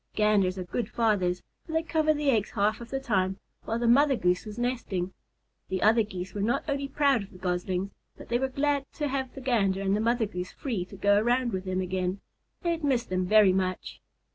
[0.15, 3.87] Ganders are good fathers, for they cover the eggs half of the time, while the
[3.87, 5.13] Mother Goose is resting.
[5.69, 9.09] The other Geese were not only proud of the Goslings, but they were glad to
[9.09, 12.19] have the Gander and the Mother Goose free to go around with them again.
[12.63, 14.01] They had missed them very much.